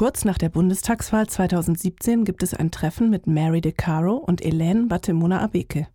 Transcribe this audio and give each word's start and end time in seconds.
Kurz 0.00 0.24
nach 0.24 0.38
der 0.38 0.48
Bundestagswahl 0.48 1.26
2017 1.26 2.24
gibt 2.24 2.42
es 2.42 2.54
ein 2.54 2.70
Treffen 2.70 3.10
mit 3.10 3.26
Mary 3.26 3.60
De 3.60 3.72
Caro 3.72 4.14
und 4.14 4.42
Elaine 4.42 4.86
Batemona 4.86 5.42
Abeke. 5.42 5.88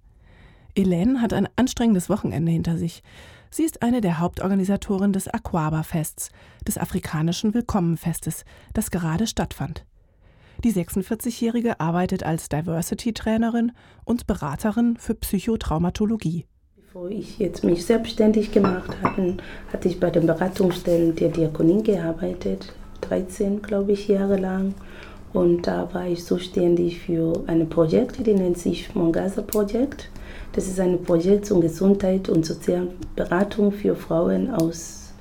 Elaine 0.75 1.23
hat 1.23 1.33
ein 1.33 1.49
anstrengendes 1.55 2.07
Wochenende 2.07 2.51
hinter 2.51 2.77
sich. 2.77 3.01
Sie 3.49 3.63
ist 3.63 3.81
eine 3.81 4.01
der 4.01 4.19
Hauptorganisatoren 4.19 5.11
des 5.11 5.27
Aquaba-Fests, 5.27 6.29
des 6.67 6.77
afrikanischen 6.77 7.55
Willkommenfestes, 7.55 8.45
das 8.75 8.91
gerade 8.91 9.25
stattfand. 9.25 9.85
Die 10.63 10.71
46-Jährige 10.71 11.79
arbeitet 11.79 12.21
als 12.21 12.47
Diversity-Trainerin 12.47 13.71
und 14.03 14.27
Beraterin 14.27 14.97
für 14.97 15.15
Psychotraumatologie. 15.15 16.45
Bevor 16.75 17.09
ich 17.09 17.39
jetzt 17.39 17.63
mich 17.63 17.83
selbstständig 17.83 18.51
gemacht 18.51 18.95
habe, 19.01 19.37
hatte 19.73 19.87
ich 19.87 19.99
bei 19.99 20.11
den 20.11 20.27
Beratungsstellen 20.27 21.15
der 21.15 21.29
Diakonie 21.29 21.81
gearbeitet, 21.81 22.71
13, 23.07 23.61
glaube 23.61 23.93
ich, 23.93 24.07
Jahre 24.07 24.37
lang. 24.37 24.73
Und 25.33 25.67
da 25.67 25.93
war 25.93 26.07
ich 26.07 26.23
zuständig 26.23 27.01
für 27.01 27.43
ein 27.47 27.67
Projekt, 27.67 28.25
die 28.25 28.33
nennt 28.33 28.57
sich 28.57 28.95
Mongasa 28.95 29.41
Projekt. 29.41 30.09
Das 30.53 30.67
ist 30.67 30.79
ein 30.79 31.03
Projekt 31.03 31.45
zur 31.45 31.59
Gesundheit 31.59 32.29
und 32.29 32.45
sozialen 32.45 32.91
Beratung 33.15 33.73
für 33.73 33.95
Frauen 33.95 34.49
aus 34.49 35.13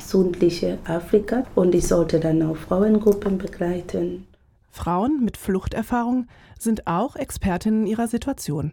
südlichen 0.00 0.78
Afrika. 0.86 1.44
Und 1.54 1.74
ich 1.74 1.86
sollte 1.86 2.18
dann 2.18 2.42
auch 2.42 2.56
Frauengruppen 2.56 3.38
begleiten. 3.38 4.26
Frauen 4.70 5.22
mit 5.24 5.36
Fluchterfahrung 5.36 6.26
sind 6.58 6.86
auch 6.86 7.14
Expertinnen 7.14 7.86
ihrer 7.86 8.08
Situation. 8.08 8.72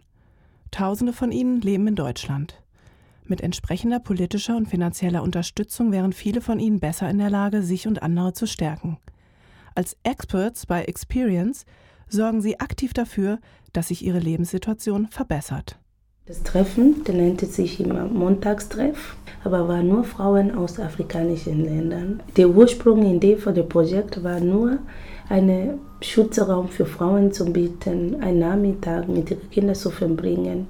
Tausende 0.70 1.12
von 1.12 1.30
ihnen 1.30 1.60
leben 1.60 1.86
in 1.86 1.94
Deutschland. 1.94 2.60
Mit 3.24 3.40
entsprechender 3.40 4.00
politischer 4.00 4.56
und 4.56 4.66
finanzieller 4.66 5.22
Unterstützung 5.22 5.92
wären 5.92 6.12
viele 6.12 6.40
von 6.40 6.58
ihnen 6.58 6.80
besser 6.80 7.08
in 7.08 7.18
der 7.18 7.30
Lage, 7.30 7.62
sich 7.62 7.86
und 7.86 8.02
andere 8.02 8.32
zu 8.32 8.46
stärken. 8.46 8.98
Als 9.74 9.96
Experts 10.02 10.66
bei 10.66 10.84
Experience 10.84 11.64
sorgen 12.08 12.40
sie 12.40 12.58
aktiv 12.58 12.92
dafür, 12.92 13.38
dass 13.72 13.88
sich 13.88 14.04
ihre 14.04 14.18
Lebenssituation 14.18 15.06
verbessert. 15.08 15.78
Das 16.26 16.42
Treffen, 16.42 17.02
das 17.04 17.16
nannte 17.16 17.46
sich 17.46 17.80
immer 17.80 18.04
Montagstreff, 18.04 19.16
aber 19.42 19.66
war 19.66 19.82
nur 19.82 20.04
Frauen 20.04 20.54
aus 20.54 20.78
afrikanischen 20.78 21.64
Ländern. 21.64 22.22
Der 22.36 22.48
Ursprung 22.48 23.02
Idee 23.02 23.36
für 23.36 23.52
das 23.52 23.66
Projekt 23.66 24.22
war 24.22 24.38
nur, 24.38 24.78
einen 25.28 25.78
Schutzraum 26.00 26.68
für 26.68 26.86
Frauen 26.86 27.32
zu 27.32 27.52
bieten, 27.52 28.20
einen 28.20 28.40
Nachmittag 28.40 29.08
mit 29.08 29.30
ihren 29.30 29.50
Kindern 29.50 29.74
zu 29.74 29.90
verbringen, 29.90 30.66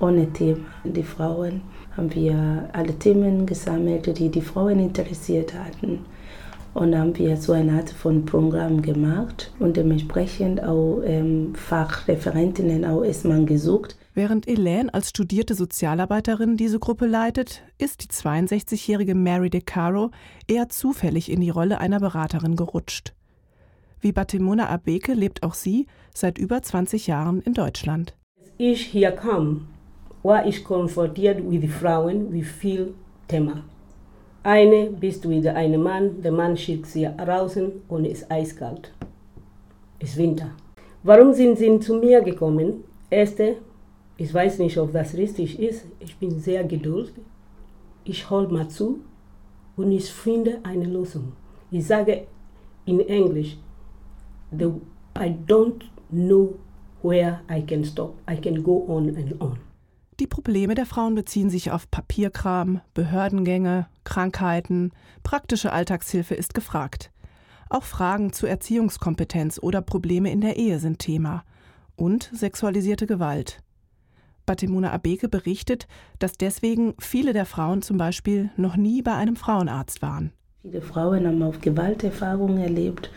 ohne 0.00 0.32
Thema. 0.32 0.64
Die 0.84 1.02
Frauen 1.02 1.62
haben 1.96 2.14
wir 2.14 2.68
alle 2.72 2.98
Themen 2.98 3.46
gesammelt, 3.46 4.18
die 4.18 4.28
die 4.28 4.40
Frauen 4.40 4.78
interessiert 4.78 5.54
hatten. 5.54 6.00
Und 6.72 6.96
haben 6.96 7.18
wir 7.18 7.36
so 7.36 7.52
eine 7.52 7.72
Art 7.72 7.90
von 7.90 8.24
Programm 8.24 8.80
gemacht 8.80 9.52
und 9.58 9.76
dementsprechend 9.76 10.62
auch 10.62 11.02
ähm, 11.04 11.52
Fachreferentinnen 11.54 12.84
auch 12.84 13.02
erstmal 13.02 13.44
gesucht. 13.44 13.96
Während 14.14 14.46
Elaine 14.46 14.92
als 14.94 15.10
studierte 15.10 15.54
Sozialarbeiterin 15.54 16.56
diese 16.56 16.78
Gruppe 16.78 17.06
leitet, 17.06 17.62
ist 17.78 18.04
die 18.04 18.08
62-jährige 18.08 19.16
Mary 19.16 19.50
De 19.50 19.60
Caro 19.60 20.10
eher 20.46 20.68
zufällig 20.68 21.30
in 21.30 21.40
die 21.40 21.50
Rolle 21.50 21.80
einer 21.80 21.98
Beraterin 21.98 22.54
gerutscht. 22.54 23.14
Wie 24.00 24.12
Batimona 24.12 24.68
Abeke 24.68 25.12
lebt 25.12 25.42
auch 25.42 25.54
sie 25.54 25.86
seit 26.14 26.38
über 26.38 26.62
20 26.62 27.06
Jahren 27.06 27.40
in 27.42 27.54
Deutschland. 27.54 28.16
Ich 28.58 28.82
hier 28.86 29.12
kam, 29.12 29.68
war 30.22 30.46
ich 30.46 30.62
konfrontiert 30.64 31.42
mit 31.42 31.68
Frauen 31.70 32.32
wie 32.32 32.42
viel 32.42 32.94
Thema. 33.26 33.64
Eine 34.42 34.90
bist 34.90 35.24
mit 35.26 35.46
einem 35.46 35.82
Mann, 35.82 36.22
der 36.22 36.32
Mann 36.32 36.56
schickt 36.56 36.86
sie 36.86 37.04
raus 37.06 37.58
und 37.88 38.04
es 38.04 38.22
ist 38.22 38.30
eiskalt. 38.30 38.92
Es 39.98 40.10
ist 40.10 40.16
Winter. 40.16 40.50
Warum 41.02 41.32
sind 41.32 41.58
sie 41.58 41.78
zu 41.80 41.94
mir 41.94 42.20
gekommen? 42.22 42.84
Erste, 43.10 43.56
ich 44.16 44.32
weiß 44.32 44.58
nicht, 44.58 44.76
ob 44.78 44.92
das 44.92 45.14
richtig 45.14 45.58
ist. 45.58 45.86
Ich 45.98 46.16
bin 46.16 46.38
sehr 46.40 46.64
geduldig. 46.64 47.14
Ich 48.04 48.28
hol 48.30 48.48
mal 48.48 48.68
zu 48.68 49.00
und 49.76 49.92
ich 49.92 50.10
finde 50.10 50.58
eine 50.62 50.84
Lösung. 50.86 51.32
Ich 51.70 51.86
sage 51.86 52.26
in 52.84 53.00
Englisch, 53.00 53.56
I 54.52 55.34
don't 55.46 55.84
know 56.10 56.54
where 57.02 57.40
I 57.50 57.62
can 57.62 57.84
stop. 57.84 58.14
I 58.28 58.36
can 58.36 58.62
go 58.62 58.84
on 58.88 59.08
and 59.16 59.40
on. 59.40 59.69
Die 60.20 60.26
Probleme 60.26 60.74
der 60.74 60.84
Frauen 60.84 61.14
beziehen 61.14 61.48
sich 61.48 61.70
auf 61.70 61.90
Papierkram, 61.90 62.82
Behördengänge, 62.92 63.86
Krankheiten, 64.04 64.92
praktische 65.22 65.72
Alltagshilfe 65.72 66.34
ist 66.34 66.52
gefragt. 66.52 67.10
Auch 67.70 67.84
Fragen 67.84 68.30
zu 68.30 68.46
Erziehungskompetenz 68.46 69.58
oder 69.62 69.80
Probleme 69.80 70.30
in 70.30 70.42
der 70.42 70.58
Ehe 70.58 70.78
sind 70.78 70.98
Thema. 70.98 71.42
Und 71.96 72.30
sexualisierte 72.34 73.06
Gewalt. 73.06 73.62
Batemuna 74.44 74.92
Abeke 74.92 75.30
berichtet, 75.30 75.86
dass 76.18 76.32
deswegen 76.32 76.92
viele 76.98 77.32
der 77.32 77.46
Frauen 77.46 77.80
zum 77.80 77.96
Beispiel 77.96 78.50
noch 78.58 78.76
nie 78.76 79.00
bei 79.00 79.14
einem 79.14 79.36
Frauenarzt 79.36 80.02
waren. 80.02 80.32
Viele 80.60 80.82
Frauen 80.82 81.26
haben 81.26 81.42
auch 81.42 81.58
Gewalterfahrungen 81.62 82.58
erlebt 82.58 83.10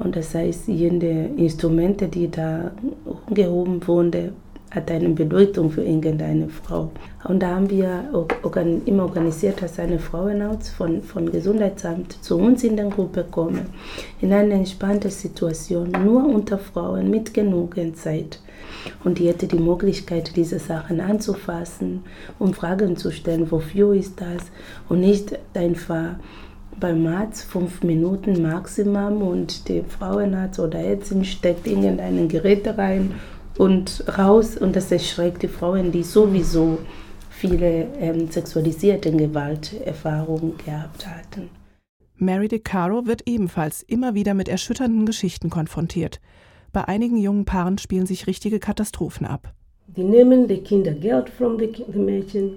und 0.00 0.16
das 0.16 0.34
heißt, 0.34 0.66
jede 0.66 1.26
Instrumente, 1.36 2.08
die 2.08 2.28
da 2.28 2.72
umgehoben 3.04 3.86
wurden, 3.86 4.32
hat 4.70 4.90
eine 4.90 5.08
Bedeutung 5.10 5.70
für 5.70 5.82
irgendeine 5.82 6.48
Frau. 6.48 6.90
Und 7.24 7.40
da 7.40 7.54
haben 7.54 7.70
wir 7.70 8.04
immer 8.84 9.04
organisiert, 9.04 9.62
dass 9.62 9.78
eine 9.78 9.98
Frauenarzt 9.98 10.70
von, 10.70 11.02
von 11.02 11.30
Gesundheitsamt 11.30 12.22
zu 12.22 12.36
uns 12.36 12.64
in 12.64 12.76
der 12.76 12.86
Gruppe 12.86 13.24
kommen, 13.30 13.66
in 14.20 14.32
eine 14.32 14.54
entspannte 14.54 15.10
Situation, 15.10 15.90
nur 15.90 16.26
unter 16.26 16.58
Frauen 16.58 17.10
mit 17.10 17.32
genug 17.32 17.76
Zeit. 17.94 18.40
Und 19.04 19.18
die 19.18 19.28
hätte 19.28 19.46
die 19.46 19.58
Möglichkeit, 19.58 20.36
diese 20.36 20.58
Sachen 20.58 21.00
anzufassen 21.00 22.04
und 22.38 22.56
Fragen 22.56 22.96
zu 22.96 23.10
stellen, 23.10 23.50
wofür 23.50 23.94
ist 23.94 24.20
das? 24.20 24.44
Und 24.88 25.00
nicht 25.00 25.38
einfach 25.54 26.16
beim 26.78 27.06
Arzt 27.06 27.44
fünf 27.44 27.82
Minuten 27.82 28.42
Maximum 28.42 29.22
und 29.22 29.68
der 29.68 29.84
Frauenarzt 29.84 30.60
oder 30.60 30.78
Ärztin 30.78 31.24
steckt 31.24 31.66
irgendein 31.66 32.28
Gerät 32.28 32.66
rein 32.78 33.14
und 33.58 34.04
raus 34.16 34.56
und 34.56 34.74
das 34.76 34.90
erschreckt 34.90 35.42
die 35.42 35.48
Frauen, 35.48 35.92
die 35.92 36.02
sowieso 36.04 36.78
viele 37.28 37.88
ähm, 37.98 38.30
sexualisierte 38.30 39.10
Gewalterfahrungen 39.12 40.56
gehabt 40.64 41.06
hatten. 41.06 41.50
Mary 42.16 42.48
De 42.48 42.58
Caro 42.58 43.06
wird 43.06 43.22
ebenfalls 43.26 43.82
immer 43.82 44.14
wieder 44.14 44.34
mit 44.34 44.48
erschütternden 44.48 45.06
Geschichten 45.06 45.50
konfrontiert. 45.50 46.20
Bei 46.72 46.86
einigen 46.86 47.16
jungen 47.16 47.44
Paaren 47.44 47.78
spielen 47.78 48.06
sich 48.06 48.26
richtige 48.26 48.58
Katastrophen 48.58 49.26
ab. 49.26 49.52
Die 49.86 50.04
nehmen 50.04 50.48
die 50.48 50.58
Kinder 50.58 50.92
Geld 50.92 51.28
von 51.30 51.58
den 51.58 52.04
Mädchen, 52.04 52.54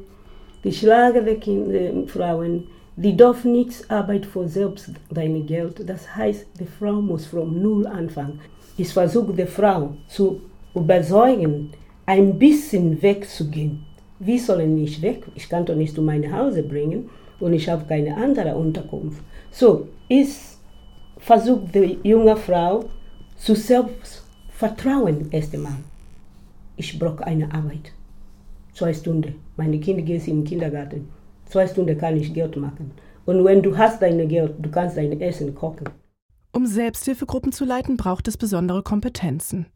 die 0.64 0.72
schlagen 0.72 1.26
die 1.26 1.36
Kinder, 1.36 2.08
Frauen, 2.08 2.68
die 2.96 3.16
dürfen 3.16 3.54
nichts 3.54 3.90
arbeiten 3.90 4.26
für 4.26 4.48
selbst 4.48 4.92
dein 5.10 5.46
Geld. 5.46 5.88
Das 5.88 6.16
heißt, 6.16 6.48
die 6.60 6.66
Frau 6.66 7.02
muss 7.02 7.26
von 7.26 7.62
Null 7.62 7.88
anfangen. 7.88 8.40
Ich 8.78 8.94
versuche 8.94 9.34
die 9.34 9.46
Frau 9.46 9.96
zu 10.08 10.42
überzeugen, 10.74 11.72
ein 12.06 12.38
bisschen 12.38 13.02
wegzugehen. 13.02 13.86
Wie 14.20 14.38
sollen 14.38 14.76
nicht 14.76 15.02
weg? 15.02 15.24
Ich 15.36 15.50
kann 15.50 15.66
doch 15.66 15.76
nicht 15.76 15.96
zu 15.96 16.02
meinem 16.02 16.32
Hause 16.36 16.64
bringen 16.64 17.10
und 17.40 17.54
ich 17.54 17.68
habe 17.70 17.86
keine 17.86 18.16
andere 18.18 18.56
Unterkunft. 18.56 19.22
So, 19.52 19.88
ich 20.08 20.30
versuche 21.18 21.68
die 21.74 22.00
junge 22.04 22.36
Frau 22.36 22.86
zu 23.38 23.56
Selbstvertrauen 23.56 25.32
erst 25.32 25.54
einmal. 25.54 25.78
Ich 26.78 26.98
brauche 26.98 27.26
eine 27.26 27.52
Arbeit. 27.54 27.92
Zwei 28.74 28.94
Stunden. 28.94 29.36
Meine 29.58 29.80
Kinder 29.80 30.02
gehen 30.04 30.22
in 30.26 30.38
den 30.38 30.44
Kindergarten. 30.44 31.10
Zwei 31.46 31.68
Stunden 31.68 31.98
kann 31.98 32.18
ich 32.18 32.34
Geld 32.34 32.56
machen. 32.56 32.92
Und 33.26 33.44
wenn 33.44 33.62
du 33.62 33.78
hast 33.78 34.02
dein 34.02 34.28
Geld, 34.28 34.54
du 34.60 34.70
kannst 34.70 34.98
dein 34.98 35.20
Essen 35.20 35.54
kochen. 35.54 35.90
Um 36.54 36.66
Selbsthilfegruppen 36.66 37.52
zu 37.52 37.66
leiten, 37.66 37.98
braucht 37.98 38.28
es 38.28 38.38
besondere 38.38 38.84
Kompetenzen. 38.84 39.68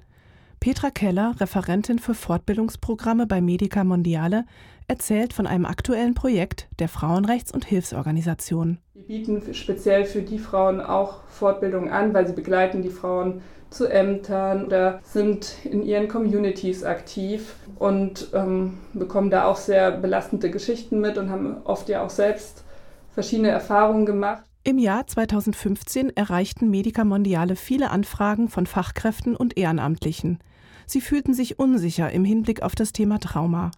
Petra 0.65 0.89
Keller, 0.89 1.35
Referentin 1.39 2.00
für 2.00 2.15
Fortbildungsprogramme 2.15 3.27
bei 3.27 3.39
Medica 3.39 3.83
Mondiale, 3.83 4.45
erzählt 4.88 5.31
von 5.31 5.45
einem 5.45 5.63
aktuellen 5.63 6.15
Projekt 6.15 6.67
der 6.79 6.89
Frauenrechts- 6.89 7.53
und 7.53 7.65
Hilfsorganisation. 7.65 8.79
Wir 8.95 9.03
bieten 9.03 9.53
speziell 9.53 10.06
für 10.06 10.23
die 10.23 10.39
Frauen 10.39 10.81
auch 10.81 11.21
Fortbildungen 11.27 11.91
an, 11.91 12.15
weil 12.15 12.25
sie 12.25 12.33
begleiten 12.33 12.81
die 12.81 12.89
Frauen 12.89 13.44
zu 13.69 13.85
Ämtern 13.85 14.65
oder 14.65 15.01
sind 15.03 15.53
in 15.65 15.83
ihren 15.83 16.07
Communities 16.07 16.83
aktiv 16.83 17.57
und 17.77 18.31
ähm, 18.33 18.79
bekommen 18.94 19.29
da 19.29 19.45
auch 19.45 19.57
sehr 19.57 19.91
belastende 19.91 20.50
Geschichten 20.50 21.00
mit 21.00 21.19
und 21.19 21.29
haben 21.29 21.57
oft 21.63 21.89
ja 21.89 22.03
auch 22.03 22.09
selbst 22.09 22.63
verschiedene 23.11 23.50
Erfahrungen 23.50 24.07
gemacht. 24.07 24.44
Im 24.63 24.79
Jahr 24.79 25.06
2015 25.06 26.18
erreichten 26.18 26.71
Medica 26.71 27.03
Mondiale 27.03 27.56
viele 27.56 27.91
Anfragen 27.91 28.50
von 28.50 28.65
Fachkräften 28.65 29.35
und 29.35 29.59
Ehrenamtlichen. 29.59 30.39
Sie 30.85 31.01
fühlten 31.01 31.33
sich 31.33 31.59
unsicher 31.59 32.11
im 32.11 32.25
Hinblick 32.25 32.61
auf 32.61 32.75
das 32.75 32.91
Thema 32.91 33.19
Trauma. 33.19 33.71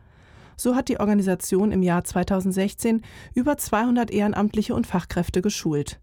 So 0.55 0.75
hat 0.75 0.89
die 0.89 0.99
Organisation 0.99 1.71
im 1.71 1.83
Jahr 1.83 2.03
2016 2.03 3.03
über 3.35 3.57
200 3.57 4.09
Ehrenamtliche 4.11 4.73
und 4.73 4.87
Fachkräfte 4.87 5.41
geschult. 5.41 5.99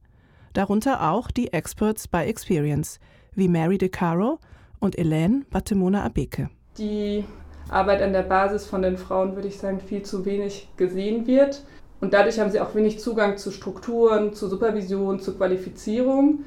darunter 0.55 1.11
auch 1.11 1.31
die 1.31 1.53
Experts 1.53 2.09
by 2.09 2.19
Experience, 2.19 3.01
wie 3.35 3.49
Mary 3.49 3.77
DeCaro 3.77 4.39
und 4.79 4.97
Elaine 4.97 5.45
Batemona 5.51 6.05
Abeke. 6.05 6.49
Die 6.79 7.25
Arbeit 7.69 8.03
an 8.03 8.13
der 8.13 8.23
Basis 8.23 8.65
von 8.65 8.83
den 8.83 8.97
Frauen, 8.97 9.35
würde 9.35 9.49
ich 9.49 9.59
sagen, 9.59 9.81
viel 9.81 10.03
zu 10.03 10.25
wenig 10.25 10.69
gesehen 10.77 11.27
wird. 11.27 11.65
Und 12.01 12.13
dadurch 12.13 12.39
haben 12.39 12.51
sie 12.51 12.61
auch 12.61 12.75
wenig 12.75 13.01
Zugang 13.01 13.37
zu 13.37 13.51
Strukturen, 13.51 14.35
zu 14.35 14.49
Supervision, 14.49 15.21
zu 15.21 15.37
Qualifizierung 15.37 16.45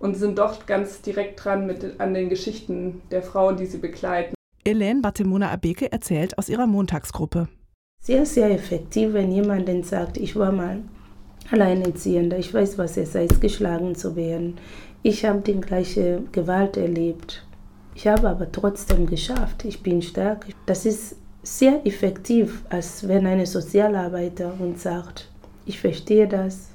und 0.00 0.16
sind 0.16 0.38
doch 0.38 0.66
ganz 0.66 1.02
direkt 1.02 1.44
dran 1.44 1.66
mit, 1.66 2.00
an 2.00 2.14
den 2.14 2.28
Geschichten 2.28 3.02
der 3.10 3.22
Frauen, 3.22 3.56
die 3.56 3.66
sie 3.66 3.78
begleiten. 3.78 4.34
Elaine 4.64 5.00
Batemona 5.00 5.50
Abeke 5.50 5.90
erzählt 5.90 6.36
aus 6.38 6.48
ihrer 6.48 6.66
Montagsgruppe. 6.66 7.48
Sehr, 8.00 8.26
sehr 8.26 8.50
effektiv, 8.50 9.12
wenn 9.12 9.32
jemand 9.32 9.86
sagt, 9.86 10.18
ich 10.18 10.36
war 10.36 10.52
mal 10.52 10.82
Alleinerziehender, 11.50 12.38
ich 12.38 12.52
weiß, 12.52 12.76
was 12.76 12.96
es 12.96 13.14
heißt, 13.14 13.40
geschlagen 13.40 13.94
zu 13.94 14.16
werden. 14.16 14.58
Ich 15.02 15.24
habe 15.24 15.40
die 15.40 15.60
gleiche 15.60 16.22
Gewalt 16.32 16.76
erlebt. 16.76 17.46
Ich 17.94 18.06
habe 18.06 18.28
aber 18.28 18.52
trotzdem 18.52 19.06
geschafft. 19.06 19.64
Ich 19.64 19.82
bin 19.82 20.02
stark. 20.02 20.46
Das 20.66 20.84
ist 20.84 21.16
sehr 21.42 21.86
effektiv, 21.86 22.62
als 22.68 23.08
wenn 23.08 23.26
eine 23.26 23.46
Sozialarbeiter 23.46 24.52
uns 24.58 24.82
sagt, 24.82 25.30
ich 25.64 25.80
verstehe 25.80 26.28
das, 26.28 26.68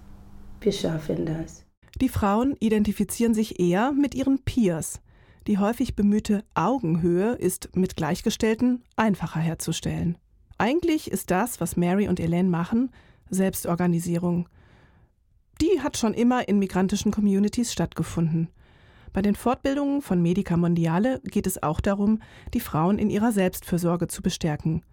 wir 0.62 0.72
schaffen 0.72 1.26
das. 1.26 1.62
Die 2.04 2.10
Frauen 2.10 2.58
identifizieren 2.60 3.34
sich 3.34 3.62
eher 3.62 3.94
mit 3.94 4.14
ihren 4.14 4.44
Peers. 4.44 5.00
Die 5.48 5.58
häufig 5.58 5.96
bemühte 5.96 6.44
Augenhöhe 6.54 7.36
ist 7.36 7.78
mit 7.78 7.96
Gleichgestellten 7.96 8.84
einfacher 8.98 9.40
herzustellen. 9.40 10.18
Eigentlich 10.58 11.10
ist 11.10 11.32
das, 11.32 11.62
was 11.62 11.78
Mary 11.78 12.10
und 12.10 12.20
Elaine 12.20 12.50
machen, 12.50 12.92
Selbstorganisierung. 13.30 14.50
Die 15.62 15.80
hat 15.80 15.96
schon 15.96 16.14
immer 16.14 16.46
in 16.50 16.60
migrantischen 16.60 17.14
Communities 17.14 17.72
stattgefunden. 17.72 18.50
Bei 19.14 19.22
den 19.22 19.36
Fortbildungen 19.36 20.02
von 20.02 20.22
Medica 20.22 20.58
Mondiale 20.58 21.22
geht 21.24 21.48
es 21.48 21.64
auch 21.64 21.80
darum, 21.80 22.20
die 22.54 22.60
Frauen 22.60 23.00
in 23.00 23.10
ihrer 23.10 23.32
Selbstfürsorge 23.32 24.10
zu 24.10 24.22
bestärken. 24.22 24.84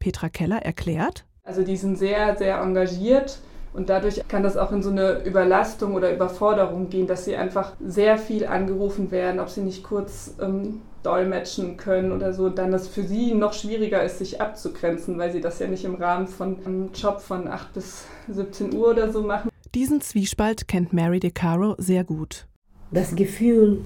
Petra 0.00 0.28
Keller 0.28 0.58
erklärt, 0.58 1.24
also 1.44 1.62
die 1.62 1.78
sind 1.78 1.96
sehr, 1.96 2.36
sehr 2.36 2.60
engagiert 2.60 3.40
und 3.78 3.88
dadurch 3.88 4.20
kann 4.28 4.42
das 4.42 4.56
auch 4.56 4.72
in 4.72 4.82
so 4.82 4.90
eine 4.90 5.24
Überlastung 5.24 5.94
oder 5.94 6.12
Überforderung 6.12 6.90
gehen, 6.90 7.06
dass 7.06 7.24
sie 7.24 7.36
einfach 7.36 7.72
sehr 7.80 8.18
viel 8.18 8.46
angerufen 8.46 9.10
werden, 9.10 9.40
ob 9.40 9.48
sie 9.48 9.62
nicht 9.62 9.82
kurz 9.82 10.34
ähm, 10.40 10.82
dolmetschen 11.02 11.76
können 11.76 12.12
oder 12.12 12.32
so. 12.34 12.46
Und 12.46 12.58
dann 12.58 12.70
das 12.70 12.88
für 12.88 13.04
sie 13.04 13.34
noch 13.34 13.54
schwieriger 13.54 14.02
ist, 14.02 14.18
sich 14.18 14.40
abzugrenzen, 14.40 15.16
weil 15.16 15.32
sie 15.32 15.40
das 15.40 15.58
ja 15.58 15.66
nicht 15.66 15.84
im 15.84 15.94
Rahmen 15.94 16.26
von 16.26 16.58
einem 16.66 16.90
Job 16.92 17.20
von 17.20 17.48
8 17.48 17.72
bis 17.72 18.04
17 18.28 18.74
Uhr 18.74 18.90
oder 18.90 19.10
so 19.10 19.22
machen. 19.22 19.48
Diesen 19.74 20.00
Zwiespalt 20.00 20.68
kennt 20.68 20.92
Mary 20.92 21.20
DeCaro 21.20 21.76
sehr 21.78 22.04
gut 22.04 22.48
das 22.90 23.14
Gefühl, 23.14 23.84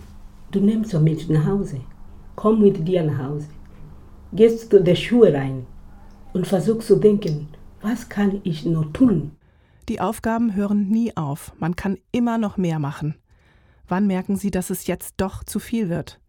du 0.53 0.61
nimmst 0.61 0.91
so 0.93 1.01
mit 1.01 1.29
nach 1.29 1.47
Hause. 1.47 1.81
Komm 2.37 2.61
mit 2.61 2.87
dir 2.87 3.03
nach 3.03 3.19
Hause. 3.19 3.49
Gehst 4.33 4.73
du 4.73 4.81
der 4.81 4.95
Schuhe 4.95 5.35
rein 5.35 5.67
und 6.33 6.47
versuchst 6.47 6.89
zu 6.89 6.97
denken, 6.97 7.49
was 7.81 8.09
kann 8.09 8.41
ich 8.45 8.65
noch 8.65 8.93
tun? 8.93 9.33
Die 9.89 10.01
Aufgaben 10.01 10.55
hören 10.55 10.89
nie 10.89 11.17
auf. 11.17 11.53
Man 11.59 11.75
kann 11.75 11.99
immer 12.13 12.39
noch 12.39 12.57
mehr 12.57 12.79
machen. 12.79 13.17
Wann 13.89 14.07
merken 14.07 14.37
Sie, 14.37 14.51
dass 14.51 14.71
es 14.71 14.87
jetzt 14.87 15.15
doch 15.17 15.43
zu 15.43 15.59
viel 15.59 15.89
wird? 15.89 16.21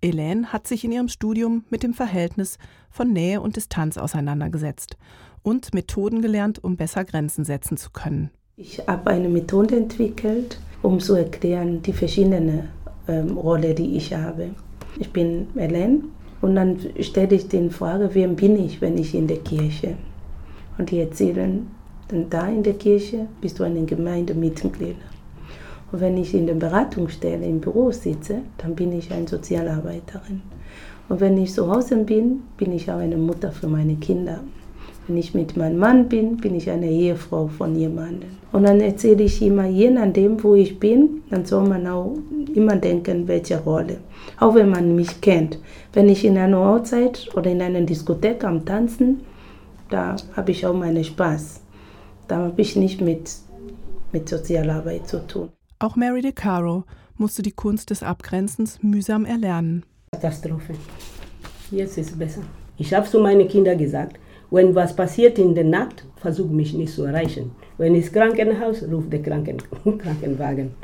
Elaine 0.00 0.52
hat 0.52 0.66
sich 0.66 0.84
in 0.84 0.92
ihrem 0.92 1.08
Studium 1.08 1.64
mit 1.70 1.82
dem 1.82 1.94
Verhältnis 1.94 2.58
von 2.90 3.12
Nähe 3.12 3.40
und 3.40 3.56
Distanz 3.56 3.96
auseinandergesetzt 3.96 4.96
und 5.42 5.72
Methoden 5.72 6.20
gelernt, 6.20 6.62
um 6.62 6.76
besser 6.76 7.04
Grenzen 7.04 7.44
setzen 7.44 7.76
zu 7.76 7.90
können. 7.90 8.30
Ich 8.56 8.80
habe 8.86 9.10
eine 9.10 9.28
Methode 9.28 9.76
entwickelt, 9.76 10.60
um 10.82 11.00
zu 11.00 11.14
erklären 11.14 11.82
die 11.82 11.92
verschiedenen 11.92 12.68
ähm, 13.06 13.36
Rollen, 13.36 13.74
die 13.74 13.96
ich 13.96 14.14
habe. 14.14 14.50
Ich 14.98 15.12
bin 15.12 15.48
Ellen 15.56 16.10
und 16.40 16.56
dann 16.56 16.78
stelle 17.00 17.36
ich 17.36 17.48
den 17.48 17.70
Frage, 17.70 18.10
wer 18.12 18.28
bin 18.28 18.64
ich, 18.64 18.80
wenn 18.80 18.98
ich 18.98 19.14
in 19.14 19.26
der 19.26 19.38
Kirche? 19.38 19.96
Und 20.76 20.90
die 20.90 20.98
erzählen, 20.98 21.68
dann 22.08 22.30
da 22.30 22.48
in 22.48 22.62
der 22.62 22.74
Kirche 22.74 23.26
bist 23.40 23.58
du 23.58 23.64
eine 23.64 23.84
Gemeindemitglied. 23.84 24.96
Und 25.90 26.00
wenn 26.00 26.16
ich 26.16 26.34
in 26.34 26.46
der 26.46 26.54
Beratungsstelle 26.54 27.46
im 27.46 27.60
Büro 27.60 27.90
sitze, 27.90 28.40
dann 28.58 28.74
bin 28.74 28.92
ich 28.92 29.12
eine 29.12 29.26
Sozialarbeiterin. 29.26 30.42
Und 31.08 31.20
wenn 31.20 31.38
ich 31.38 31.54
zu 31.54 31.70
Hause 31.70 31.96
bin, 31.96 32.42
bin 32.56 32.72
ich 32.72 32.90
auch 32.90 32.98
eine 32.98 33.16
Mutter 33.16 33.52
für 33.52 33.68
meine 33.68 33.96
Kinder. 33.96 34.40
Wenn 35.06 35.16
ich 35.16 35.32
mit 35.32 35.56
meinem 35.56 35.78
Mann 35.78 36.08
bin, 36.08 36.36
bin 36.36 36.54
ich 36.54 36.68
eine 36.68 36.90
Ehefrau 36.90 37.48
von 37.48 37.74
jemandem. 37.74 38.28
Und 38.52 38.64
dann 38.64 38.80
erzähle 38.80 39.24
ich 39.24 39.40
immer, 39.40 39.66
je 39.66 39.90
nachdem, 39.90 40.42
wo 40.42 40.54
ich 40.54 40.78
bin, 40.78 41.22
dann 41.30 41.46
soll 41.46 41.66
man 41.66 41.86
auch 41.86 42.18
immer 42.54 42.76
denken, 42.76 43.26
welche 43.26 43.58
Rolle. 43.58 43.98
Auch 44.38 44.54
wenn 44.54 44.68
man 44.68 44.94
mich 44.94 45.20
kennt. 45.22 45.58
Wenn 45.94 46.10
ich 46.10 46.26
in 46.26 46.36
einer 46.36 46.58
Hochzeit 46.58 47.26
oder 47.34 47.50
in 47.50 47.62
einer 47.62 47.80
Diskothek 47.80 48.44
am 48.44 48.66
Tanzen, 48.66 49.20
da 49.88 50.16
habe 50.36 50.50
ich 50.50 50.66
auch 50.66 50.74
meinen 50.74 51.04
Spaß. 51.04 51.62
Da 52.28 52.36
habe 52.36 52.60
ich 52.60 52.76
nicht 52.76 53.00
mit, 53.00 53.30
mit 54.12 54.28
Sozialarbeit 54.28 55.08
zu 55.08 55.26
tun. 55.26 55.48
Auch 55.78 55.96
Mary 55.96 56.20
DeCaro 56.20 56.84
musste 57.16 57.42
die 57.42 57.52
Kunst 57.52 57.90
des 57.90 58.02
Abgrenzens 58.02 58.82
mühsam 58.82 59.24
erlernen. 59.24 59.84
Katastrophe. 60.12 60.74
Jetzt 61.70 61.98
ist 61.98 62.10
es 62.10 62.18
besser. 62.18 62.42
Ich 62.76 62.94
habe 62.94 63.08
zu 63.08 63.18
meinen 63.18 63.48
Kindern 63.48 63.78
gesagt, 63.78 64.18
wenn 64.50 64.74
was 64.74 64.94
passiert 64.94 65.38
in 65.38 65.54
der 65.54 65.64
Nacht, 65.64 66.04
versuch 66.16 66.48
mich 66.50 66.72
nicht 66.74 66.92
zu 66.92 67.04
erreichen. 67.04 67.50
Wenn 67.76 67.94
es 67.94 68.12
Krankenhaus, 68.12 68.82
ruf 68.82 69.08
den 69.08 69.22
Kranken 69.22 69.58
Krankenwagen. 69.98 70.74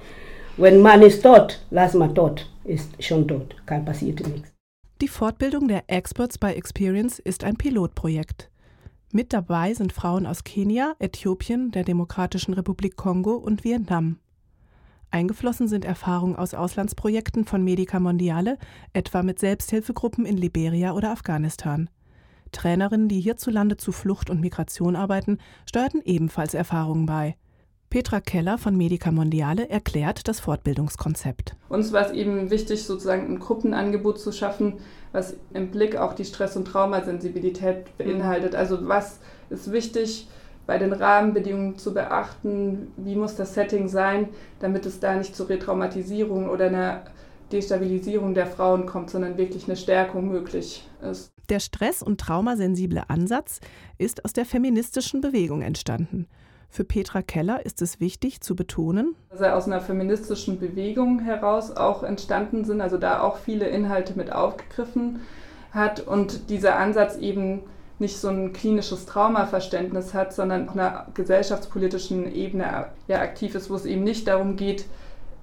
Wenn 0.57 0.81
man 0.81 1.03
ist 1.03 1.23
tot, 1.23 1.61
lass 1.71 1.95
mal 1.95 2.13
tot. 2.13 2.49
Ist 2.65 2.91
schon 3.03 3.27
tot, 3.27 3.55
kann 3.67 3.85
passiert 3.85 4.27
nichts. 4.27 4.53
Die 5.01 5.09
Fortbildung 5.09 5.69
der 5.69 5.85
Experts 5.89 6.39
by 6.39 6.53
Experience 6.53 7.19
ist 7.19 7.45
ein 7.45 7.57
Pilotprojekt. 7.57 8.51
Mit 9.17 9.33
dabei 9.33 9.75
sind 9.75 9.93
Frauen 9.93 10.27
aus 10.27 10.43
Kenia, 10.43 10.97
Äthiopien, 10.99 11.71
der 11.71 11.85
Demokratischen 11.85 12.53
Republik 12.53 12.97
Kongo 12.97 13.37
und 13.37 13.63
Vietnam. 13.63 14.19
Eingeflossen 15.13 15.69
sind 15.69 15.85
Erfahrungen 15.85 16.35
aus 16.35 16.53
Auslandsprojekten 16.53 17.45
von 17.45 17.63
Medica 17.63 18.01
Mondiale, 18.01 18.59
etwa 18.93 19.23
mit 19.23 19.39
Selbsthilfegruppen 19.39 20.27
in 20.27 20.37
Liberia 20.37 20.95
oder 20.95 21.13
Afghanistan. 21.13 21.89
Trainerinnen, 22.51 23.07
die 23.07 23.21
hierzulande 23.21 23.77
zu 23.77 23.93
Flucht 23.93 24.31
und 24.31 24.41
Migration 24.41 24.97
arbeiten, 24.97 25.39
steuerten 25.65 26.03
ebenfalls 26.05 26.53
Erfahrungen 26.53 27.07
bei. 27.07 27.37
Petra 27.95 28.21
Keller 28.21 28.59
von 28.59 28.77
Medica 28.77 29.13
Mondiale 29.13 29.69
erklärt 29.69 30.27
das 30.27 30.41
Fortbildungskonzept. 30.41 31.55
Uns 31.69 31.93
war 31.93 32.05
es 32.05 32.11
eben 32.11 32.51
wichtig, 32.51 32.83
sozusagen 32.83 33.33
ein 33.33 33.39
Gruppenangebot 33.39 34.19
zu 34.19 34.33
schaffen, 34.33 34.79
was 35.13 35.37
im 35.53 35.71
Blick 35.71 35.95
auch 35.95 36.15
die 36.15 36.25
Stress- 36.25 36.57
und 36.57 36.65
Traumasensibilität 36.65 37.97
beinhaltet. 37.97 38.57
Also 38.57 38.89
was 38.89 39.21
ist 39.49 39.71
wichtig 39.71 40.27
bei 40.67 40.77
den 40.77 40.93
Rahmenbedingungen 40.93 41.79
zu 41.79 41.95
beachten, 41.95 42.89
wie 42.97 43.15
muss 43.15 43.37
das 43.37 43.55
Setting 43.55 43.87
sein, 43.87 44.31
damit 44.59 44.87
es 44.87 44.99
da 44.99 45.15
nicht 45.15 45.37
zu 45.37 45.45
Retraumatisierung 45.45 46.49
oder 46.49 46.67
einer 46.67 47.05
Destabilisierung 47.53 48.35
der 48.35 48.49
Frauen 48.49 48.87
kommt, 48.87 49.11
sondern 49.11 49.39
wirklich 49.39 49.67
eine 49.67 49.77
Stärkung 49.77 50.33
möglich 50.33 50.85
ist. 51.09 51.31
Der 51.49 51.61
stress- 51.61 52.03
und 52.03 52.21
traumasensible 52.21 53.09
Ansatz 53.09 53.61
ist 53.99 54.25
aus 54.25 54.33
der 54.33 54.47
feministischen 54.47 55.21
Bewegung 55.21 55.63
entstanden. 55.63 56.27
Für 56.75 56.83
Petra 56.83 57.23
Keller 57.23 57.65
ist 57.65 57.83
es 57.83 58.01
wichtig 58.01 58.41
zu 58.41 58.57
betonen, 58.57 59.15
dass 59.31 59.41
er 59.41 59.57
aus 59.57 59.69
einer 59.69 59.81
feministischen 59.81 60.59
Bewegung 60.59 61.21
heraus 61.21 61.77
auch 61.77 62.03
entstanden 62.03 62.65
sind, 62.65 62.81
also 62.81 62.99
da 62.99 63.21
auch 63.21 63.37
viele 63.37 63.69
Inhalte 63.69 64.15
mit 64.17 64.33
aufgegriffen 64.33 65.21
hat 65.71 66.01
und 66.01 66.51
dieser 66.51 66.77
Ansatz 66.77 67.17
eben 67.17 67.61
nicht 68.01 68.17
so 68.17 68.27
ein 68.27 68.53
klinisches 68.53 69.07
Traumaverständnis 69.07 70.15
hat, 70.15 70.35
sondern 70.35 70.69
auf 70.69 70.75
einer 70.75 71.07
gesellschaftspolitischen 71.15 72.35
Ebene 72.35 72.87
ja, 73.07 73.21
aktiv 73.21 73.55
ist, 73.55 73.71
wo 73.71 73.77
es 73.77 73.87
eben 73.87 74.03
nicht 74.03 74.27
darum 74.27 74.57
geht, 74.57 74.85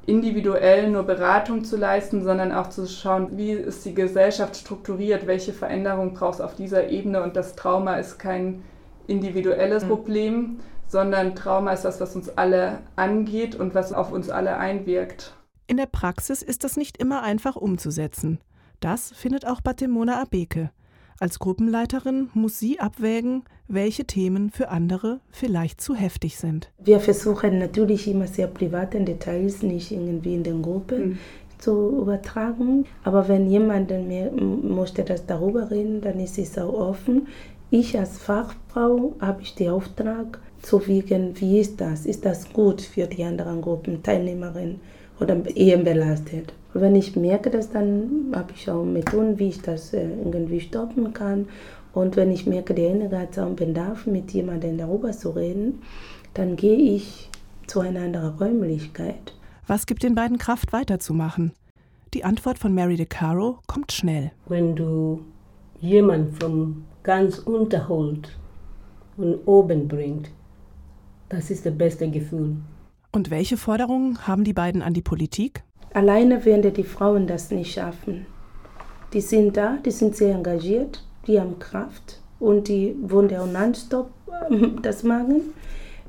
individuell 0.05 0.89
nur 0.89 1.03
Beratung 1.03 1.63
zu 1.63 1.77
leisten, 1.77 2.25
sondern 2.25 2.51
auch 2.51 2.67
zu 2.67 2.85
schauen, 2.87 3.37
wie 3.37 3.51
ist 3.51 3.85
die 3.85 3.95
Gesellschaft 3.95 4.57
strukturiert, 4.57 5.27
welche 5.27 5.53
Veränderung 5.53 6.13
braucht 6.13 6.35
es 6.35 6.41
auf 6.41 6.55
dieser 6.55 6.89
Ebene 6.89 7.23
und 7.23 7.37
das 7.37 7.55
Trauma 7.55 7.95
ist 7.95 8.19
kein 8.19 8.63
individuelles 9.07 9.85
mhm. 9.85 9.87
Problem, 9.87 10.59
sondern 10.91 11.35
Trauma 11.35 11.71
ist 11.71 11.85
das, 11.85 12.01
was 12.01 12.15
uns 12.15 12.29
alle 12.37 12.79
angeht 12.97 13.55
und 13.55 13.73
was 13.73 13.93
auf 13.93 14.11
uns 14.11 14.29
alle 14.29 14.57
einwirkt. 14.57 15.33
In 15.67 15.77
der 15.77 15.85
Praxis 15.85 16.41
ist 16.41 16.65
das 16.65 16.75
nicht 16.75 16.97
immer 16.97 17.23
einfach 17.23 17.55
umzusetzen. 17.55 18.39
Das 18.81 19.11
findet 19.11 19.47
auch 19.47 19.61
Batemona 19.61 20.21
Abeke. 20.21 20.71
Als 21.17 21.39
Gruppenleiterin 21.39 22.29
muss 22.33 22.59
sie 22.59 22.79
abwägen, 22.79 23.43
welche 23.67 24.05
Themen 24.05 24.49
für 24.49 24.69
andere 24.69 25.21
vielleicht 25.29 25.79
zu 25.79 25.95
heftig 25.95 26.37
sind. 26.37 26.71
Wir 26.83 26.99
versuchen 26.99 27.59
natürlich 27.59 28.07
immer 28.07 28.27
sehr 28.27 28.47
private 28.47 28.99
Details 28.99 29.61
nicht 29.61 29.91
irgendwie 29.91 30.33
in 30.33 30.43
den 30.43 30.61
Gruppen 30.61 31.09
mhm. 31.09 31.19
zu 31.59 32.01
übertragen. 32.01 32.85
Aber 33.03 33.29
wenn 33.29 33.49
jemand 33.49 33.91
mir 33.91 34.31
möchte 34.31 35.03
das 35.03 35.25
darüber 35.25 35.71
reden, 35.71 36.01
dann 36.01 36.19
ist 36.19 36.37
es 36.37 36.57
auch 36.57 36.73
offen. 36.73 37.27
Ich 37.69 37.97
als 37.97 38.17
Fachfrau 38.17 39.15
habe 39.21 39.43
ich 39.43 39.55
den 39.55 39.69
Auftrag, 39.69 40.39
zu 40.61 40.85
wiegen, 40.87 41.39
wie 41.39 41.59
ist 41.59 41.79
das? 41.81 42.05
Ist 42.05 42.25
das 42.25 42.51
gut 42.51 42.81
für 42.81 43.07
die 43.07 43.23
anderen 43.23 43.61
Gruppen, 43.61 44.03
Teilnehmerinnen 44.03 44.79
oder 45.19 45.37
eher 45.55 45.77
belastet? 45.77 46.53
Und 46.73 46.81
wenn 46.81 46.95
ich 46.95 47.15
merke 47.15 47.49
das, 47.49 47.69
dann 47.69 48.31
habe 48.33 48.53
ich 48.55 48.69
auch 48.69 48.83
Methoden, 48.83 49.37
wie 49.39 49.49
ich 49.49 49.61
das 49.61 49.93
äh, 49.93 50.07
irgendwie 50.23 50.61
stoppen 50.61 51.13
kann. 51.13 51.47
Und 51.93 52.15
wenn 52.15 52.31
ich 52.31 52.47
merke, 52.47 52.73
derjenige 52.73 53.19
hat 53.19 53.37
auch 53.37 53.47
einen 53.47 53.55
Bedarf, 53.55 54.05
mit 54.05 54.31
jemandem 54.31 54.77
darüber 54.77 55.11
zu 55.11 55.31
reden, 55.31 55.81
dann 56.33 56.55
gehe 56.55 56.77
ich 56.77 57.29
zu 57.67 57.81
einer 57.81 58.01
anderen 58.01 58.37
Räumlichkeit. 58.37 59.33
Was 59.67 59.85
gibt 59.85 60.03
den 60.03 60.15
beiden 60.15 60.37
Kraft 60.37 60.73
weiterzumachen? 60.73 61.51
Die 62.13 62.23
Antwort 62.23 62.59
von 62.59 62.73
Mary 62.73 62.97
DeCaro 62.97 63.59
kommt 63.67 63.91
schnell. 63.91 64.31
Wenn 64.47 64.75
du 64.75 65.21
jemanden 65.79 66.33
von 66.33 66.83
ganz 67.03 67.39
unterholt 67.39 68.37
und 69.17 69.39
oben 69.45 69.87
bringt, 69.87 70.29
das 71.31 71.49
ist 71.49 71.65
das 71.65 71.77
beste 71.77 72.09
Gefühl. 72.09 72.57
Und 73.11 73.31
welche 73.31 73.57
Forderungen 73.57 74.27
haben 74.27 74.43
die 74.43 74.53
beiden 74.53 74.81
an 74.81 74.93
die 74.93 75.01
Politik? 75.01 75.63
Alleine 75.93 76.45
werden 76.45 76.73
die 76.73 76.83
Frauen 76.83 77.27
das 77.27 77.51
nicht 77.51 77.73
schaffen. 77.73 78.25
Die 79.13 79.21
sind 79.21 79.57
da, 79.57 79.77
die 79.85 79.91
sind 79.91 80.15
sehr 80.15 80.35
engagiert, 80.35 81.03
die 81.27 81.39
haben 81.39 81.59
Kraft 81.59 82.21
und 82.39 82.67
die 82.67 82.95
wollen 83.01 83.29
ja 83.29 83.45
nonstop 83.45 84.09
das 84.81 85.03
machen. 85.03 85.53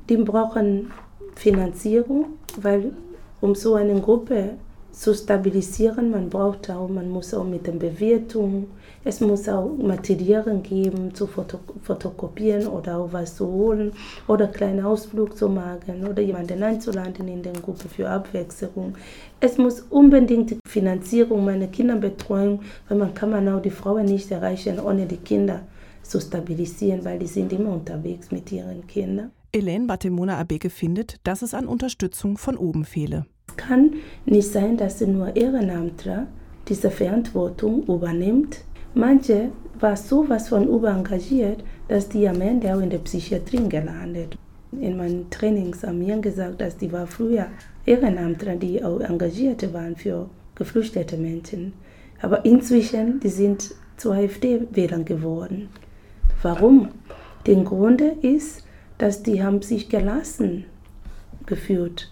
Die 0.09 0.17
brauchen 0.17 0.91
Finanzierung, 1.35 2.25
weil 2.61 2.93
um 3.41 3.55
so 3.55 3.75
eine 3.75 3.99
Gruppe 3.99 4.51
zu 4.91 5.13
stabilisieren, 5.13 6.11
man 6.11 6.29
braucht 6.29 6.69
auch, 6.69 6.87
man 6.87 7.09
muss 7.09 7.33
auch 7.33 7.43
mit 7.43 7.67
den 7.67 7.79
Bewertungen, 7.79 8.67
es 9.05 9.19
muss 9.19 9.49
auch 9.49 9.75
Materialien 9.77 10.63
geben, 10.63 11.13
zu 11.13 11.27
fotokopieren 11.27 12.67
oder 12.67 12.97
auch 12.97 13.11
was 13.11 13.35
zu 13.35 13.47
holen 13.47 13.91
oder 14.27 14.45
einen 14.45 14.53
kleinen 14.53 14.85
Ausflug 14.85 15.37
zu 15.37 15.49
machen 15.49 16.07
oder 16.07 16.21
jemanden 16.21 16.63
einzuladen 16.63 17.27
in 17.27 17.43
der 17.43 17.53
Gruppe 17.53 17.89
für 17.89 18.09
Abwechslung. 18.09 18.95
Es 19.39 19.57
muss 19.57 19.81
unbedingt 19.89 20.55
Finanzierung, 20.67 21.43
meine 21.43 21.67
Kinderbetreuung, 21.67 22.61
weil 22.87 22.97
man 22.97 23.13
kann 23.13 23.31
man 23.31 23.47
auch 23.49 23.61
die 23.61 23.69
Frauen 23.69 24.05
nicht 24.05 24.31
erreichen, 24.31 24.79
ohne 24.79 25.05
die 25.05 25.17
Kinder 25.17 25.61
zu 26.01 26.19
stabilisieren, 26.19 27.03
weil 27.03 27.19
die 27.19 27.27
sind 27.27 27.51
immer 27.51 27.73
unterwegs 27.73 28.31
mit 28.31 28.51
ihren 28.51 28.85
Kindern. 28.87 29.31
Elaine 29.51 29.85
Batemona 29.85 30.37
Abeke 30.37 30.69
findet, 30.69 31.17
dass 31.23 31.41
es 31.41 31.53
an 31.53 31.67
Unterstützung 31.67 32.37
von 32.37 32.57
oben 32.57 32.85
fehle. 32.85 33.25
Es 33.49 33.57
kann 33.57 33.93
nicht 34.25 34.47
sein, 34.47 34.77
dass 34.77 34.99
nur 35.01 35.35
Ehrenamtler 35.35 36.27
diese 36.67 36.89
Verantwortung 36.89 37.83
übernimmt. 37.83 38.63
Manche 38.95 39.49
war 39.79 39.97
sowas 39.97 40.49
von 40.49 40.67
überengagiert, 40.67 41.63
dass 41.87 42.09
die 42.09 42.27
am 42.27 42.41
Ende 42.41 42.75
auch 42.75 42.79
in 42.79 42.89
der 42.89 42.99
Psychiatrie 42.99 43.67
gelandet. 43.67 44.37
In 44.71 44.97
meinen 44.97 45.29
Trainings 45.29 45.83
haben 45.83 45.99
mir 45.99 46.17
gesagt, 46.17 46.61
dass 46.61 46.77
die 46.77 46.91
war 46.91 47.07
früher 47.07 47.47
Ehrenamtler, 47.85 48.55
die 48.55 48.83
auch 48.83 48.99
engagiert 48.99 49.73
waren 49.73 49.95
für 49.95 50.29
geflüchtete 50.55 51.17
Menschen. 51.17 51.73
Aber 52.21 52.45
inzwischen, 52.45 53.19
die 53.19 53.29
sind 53.29 53.71
zu 53.97 54.11
AfD-Wählern 54.11 55.05
geworden. 55.05 55.69
Warum? 56.41 56.89
Der 57.45 57.55
Grund 57.63 58.01
ist, 58.01 58.63
dass 58.97 59.23
die 59.23 59.43
haben 59.43 59.61
sich 59.61 59.89
gelassen 59.89 60.65
gefühlt 61.45 62.09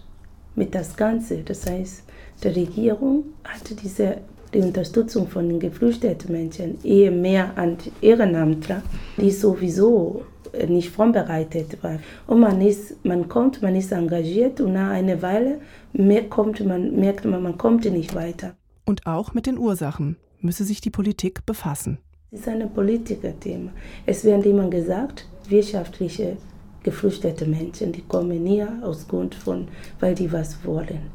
mit 0.54 0.74
das 0.74 0.96
Ganze. 0.96 1.38
Das 1.38 1.66
heißt, 1.66 2.02
die 2.42 2.48
Regierung 2.48 3.24
hatte 3.44 3.74
diese 3.74 4.18
die 4.54 4.60
Unterstützung 4.60 5.28
von 5.28 5.48
den 5.48 5.60
geflüchteten 5.60 6.32
Menschen 6.32 6.82
eher 6.84 7.10
mehr 7.10 7.56
an 7.56 7.78
Ehrenamtler, 8.00 8.82
die 9.16 9.30
sowieso 9.30 10.22
nicht 10.68 10.90
vorbereitet 10.90 11.82
waren. 11.82 12.00
Und 12.26 12.40
man, 12.40 12.60
ist, 12.60 13.04
man 13.04 13.28
kommt, 13.28 13.62
man 13.62 13.74
ist 13.74 13.92
engagiert 13.92 14.60
und 14.60 14.74
nach 14.74 14.90
einer 14.90 15.22
Weile 15.22 15.60
mehr 15.92 16.28
kommt 16.28 16.64
man, 16.64 16.94
merkt 16.96 17.24
man, 17.24 17.42
man 17.42 17.58
kommt 17.58 17.84
nicht 17.84 18.14
weiter. 18.14 18.54
Und 18.84 19.06
auch 19.06 19.32
mit 19.32 19.46
den 19.46 19.58
Ursachen 19.58 20.16
müsse 20.40 20.64
sich 20.64 20.80
die 20.80 20.90
Politik 20.90 21.46
befassen. 21.46 21.98
Es 22.30 22.40
ist 22.40 22.48
ein 22.48 22.72
Politikerthema. 22.72 23.70
Es 24.06 24.24
wird 24.24 24.44
immer 24.46 24.68
gesagt, 24.68 25.26
wirtschaftliche 25.48 26.36
geflüchtete 26.82 27.46
Menschen, 27.46 27.92
die 27.92 28.02
kommen 28.02 28.44
hier 28.46 28.80
aus 28.82 29.06
Grund 29.06 29.34
von, 29.34 29.68
weil 30.00 30.14
die 30.14 30.32
was 30.32 30.64
wollen. 30.64 31.10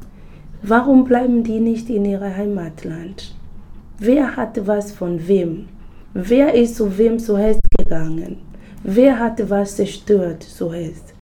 Warum 0.62 1.04
bleiben 1.04 1.44
die 1.44 1.60
nicht 1.60 1.88
in 1.88 2.04
ihrem 2.04 2.36
Heimatland? 2.36 3.34
Wer 3.98 4.36
hat 4.36 4.66
was 4.66 4.92
von 4.92 5.28
wem? 5.28 5.68
Wer 6.14 6.54
ist 6.54 6.76
zu 6.76 6.98
wem 6.98 7.18
zuerst 7.18 7.60
gegangen? 7.78 8.38
Wer 8.82 9.18
hat 9.18 9.48
was 9.48 9.76
zerstört 9.76 10.42
zuerst? 10.42 11.17